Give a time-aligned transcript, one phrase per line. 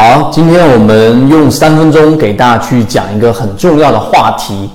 [0.00, 4.70] 好，今天我们用三分钟给大家去讲一个很重要的话题，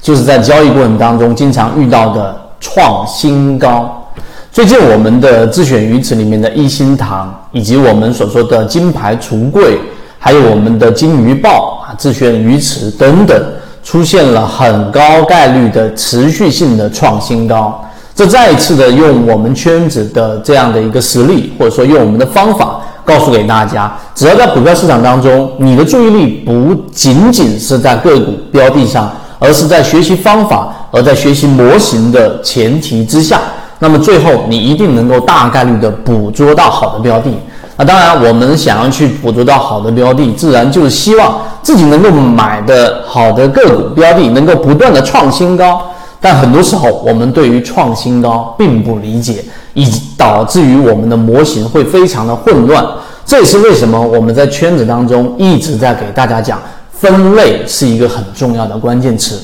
[0.00, 4.08] 就是在交易过程当中经常遇到的创新高。
[4.52, 9.80] 最近我们的自选鱼池里面的一心堂，以及我们所说的金牌橱柜，
[10.16, 13.36] 还有我们的金鱼报啊自选鱼池等等，
[13.82, 17.84] 出现了很高概率的持续性的创新高。
[18.14, 22.78] 这再一次的用我们圈子的这样的一个实力，或者说用我们的方法。
[23.08, 33.40] 告诉给大家，只要在股票市场当中，你的注意力不仅仅是在个股标的上，而是在学习方法，而在学习模型的前提之下，
[33.78, 37.30] 那么最后你一定能够大概率的捕捉到好的标的。
[37.78, 45.80] 那当然，我们想要去捕捉到好的标的，自然就是希望自己能够买的好的个股标的能够不断的创新高。
[46.20, 52.84] 但很多时候，我们对于创新高并不理解，以导致于我们的模型会非常的混乱。
[53.28, 56.58] 这也是为什么我们在圈子当中一直在给大家讲，
[56.90, 59.38] 分类是一个很重要的关键词。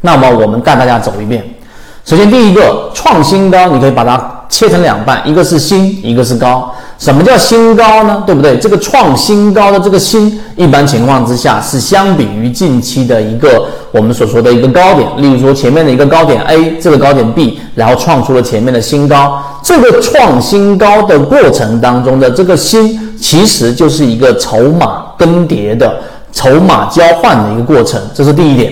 [0.00, 1.44] 那么我们带大家走一遍。
[2.06, 6.70] 首先，第一个创新高，你可以把它切成两半，一个是新，一个是高。
[6.98, 8.22] 什么叫新高呢？
[8.26, 8.58] 对不对？
[8.58, 19.42] 这个创新高的这个新，一般情况之下是相比于近期的一个我们所说的一个高点，例如说前面的一个高点 A，这个高点 B，然后创出了前面的新高。
[19.64, 25.96] 这个创新高的过程当中的这个新，其实就是一个筹码更迭的
[26.30, 28.70] 筹码交换的一个过程，这是第一点。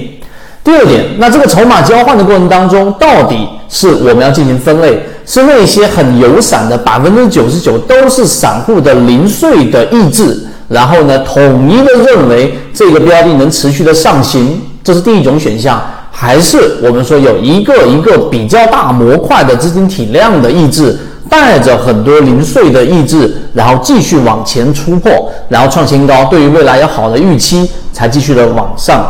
[0.62, 5.00] 第二点，那这个筹码交换的过程当中，到底是我们要进行分类？
[5.26, 10.36] 是那些很有散的，百分之九十九都是散户的零碎的意志，
[10.68, 15.80] 然后呢，统一的认为这个标的能持续的上行，这是第一种选项，
[16.10, 29.06] 还是我们说有一个一个比较大模块的资金体量的意志，带着很多零碎的意志，然后继续往前突破，然后创新高，对于未来有好的预期，才继续的往上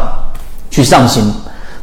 [0.70, 1.32] 去上行。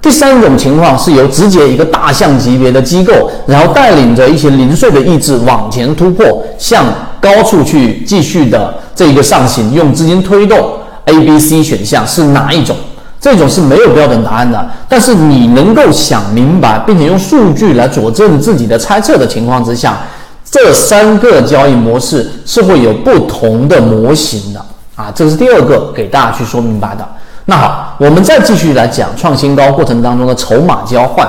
[0.02, 6.86] 第三种情况是由直接一个大象级别的机构，然后带领着一些零碎的意志往前突破，向
[7.20, 10.74] 高处去继续的这一个上行，用资金推动。
[11.06, 12.76] A、B、C 选项是哪一种？
[13.20, 19.98] 这种是没有标准答案的，但是你能够想明白，并且用数据来佐证自己的猜测的情况之下，
[20.50, 24.64] 这三个交易模式是会有不同的模型的
[24.96, 27.08] 啊，这是第二个给大家去说明白的。
[27.50, 31.26] 那好，我们再继续来讲创新高过程当中的筹码交换。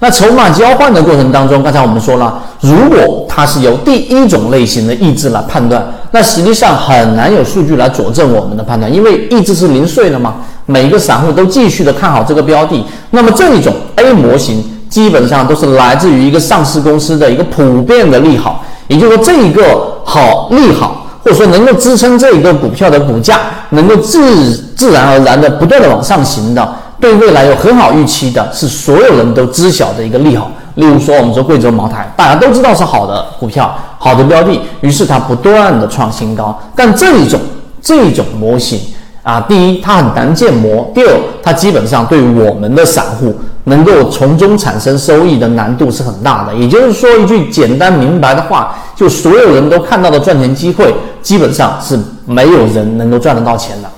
[0.00, 10.34] 那筹码交换的过程当中，刚才我们说了，如果它是由第一种类型的意志来判断，那实际上很难有数据来佐证我们的判断，因为意志是零碎的嘛。
[10.66, 19.62] 每一个散户都继续的看好这个标的，那么这一种 A 模型基本上都是来自于一个上市公司的一个普遍的利好，也就是说这一个
[20.04, 21.06] 好利好。
[21.22, 23.40] 或者说能够支撑这一个股票的股价
[23.70, 30.50] 能够自自然而然的不断的往上行的，对未来有很好预期的，是所有人都知晓的一个利好。
[30.74, 36.58] 例如说，我们说贵州茅台，大家都知道是好的股票、好的标的，于是它不断的创新高。
[36.74, 37.38] 但这一种
[37.80, 38.80] 这种模型。
[39.22, 43.32] 啊，第一，它很难建模；第二，它基本上对我们的散户
[43.64, 46.52] 能够从中产生收益的难度是很大的。
[46.54, 51.96] 也就是说，一句简单明白的话，就所有人都看到的赚钱机会，基本上是
[52.26, 53.88] 没有人能够赚得到钱的。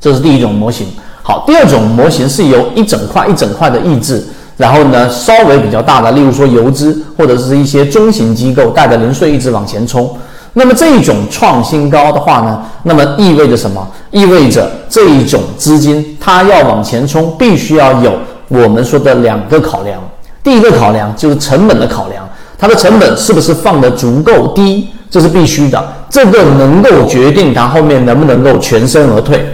[0.00, 0.86] 这是第一种模型。
[1.22, 4.26] 好，第二种模型是由一整块一整块的意志，
[4.56, 10.10] 然后呢稍微比较大的，例如说游资或者是一些中型机构带着零碎一直往前冲。
[10.52, 13.86] 那么这种创新高的话呢，那么意味着什么？
[14.10, 18.12] 意味着这一种资金它要往前冲，必须要有
[18.48, 20.00] 我们说的两个考量。
[20.42, 22.28] 第一个考量就是成本的考量，
[22.58, 29.44] 它的成本是不是放得足够低，这是必须的，这个能够决定它后面能不能够全身而退。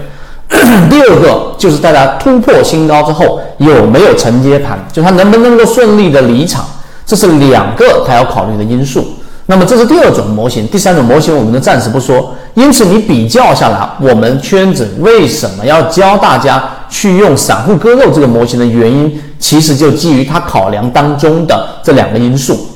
[0.88, 6.64] 第二个就是大家突破新高之后有没有承接盘，就它能不能够顺利的离场，
[7.04, 9.04] 这是两个它要考虑的因素。
[9.48, 12.34] 那么这是第二种模型，第三种模型我们就暂时不说。
[12.54, 22.66] 因此你比较下来，我们圈子为什么要教大家去用散户割肉这个模型的原因，其实就基于它考量当中的这两个因素。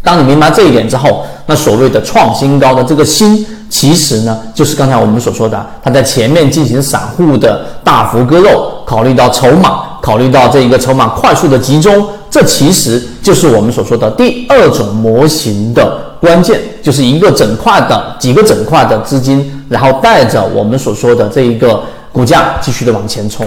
[0.00, 12.06] 当你明白这一点之后，那所谓的创新高的这个新，其实呢就是刚才我们所说的，它在前面进行散户的大幅割肉，考虑到筹码，考虑到这一个筹码快速的集中。
[12.30, 21.82] 这其实就是我们所说的第二种模型的关键，就是一个整块的几个整块的资金，然后带着我们所说的这一个
[22.12, 23.46] 股价继续的往前冲。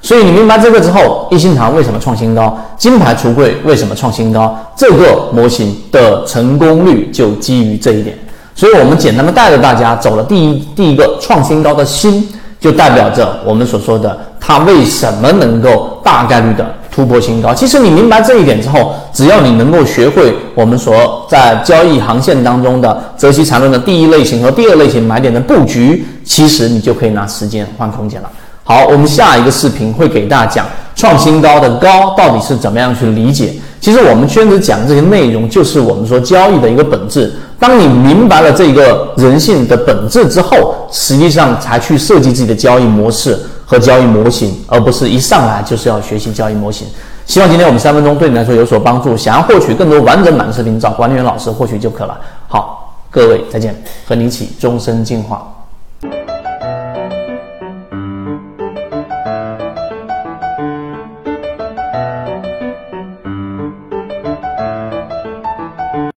[0.00, 8.18] 所以你明白这个之后，一心堂为什么创新高，金牌橱柜为什么创新高，这个模型的成功率就基于这一点。
[8.54, 12.28] 所以我们简单的带着大家走了第一第一个创新高的新，
[12.58, 17.54] 就代表着我们所说的它为什么能够大概率的突破新高。
[17.54, 28.30] 其实你明白这一点之后，只要你能够学会我们所在交易航线当中的择期缠论的第一类型和第二类型买点的布局，其实你就可以拿时间换空间了。
[28.64, 33.54] 好，我们下一个视频会给大家讲创新高的高到底是怎么样去理解。
[33.80, 37.32] 其实我们圈子讲这些内容，就是我们说交易的一个本质。
[37.58, 43.36] 当你明白了这个人性的本质之后，实际上才去设计自己的交易模式
[43.72, 46.86] 和交易模型，而不是一上来就是要学习交易模型。
[47.24, 49.16] 希望今天我们三分钟对你来说有所帮助。
[49.16, 52.20] 想要获取更多完整版的视频，找管理员老师获取就可了。
[52.48, 53.74] 好，各位再见，
[54.06, 55.50] 和你一起终身进化。